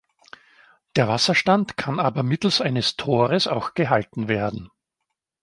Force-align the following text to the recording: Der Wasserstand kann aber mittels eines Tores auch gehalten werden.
Der 0.95 1.07
Wasserstand 1.07 1.77
kann 1.77 1.99
aber 1.99 2.23
mittels 2.23 2.59
eines 2.59 2.95
Tores 2.97 3.45
auch 3.45 3.75
gehalten 3.75 4.27
werden. 4.27 4.71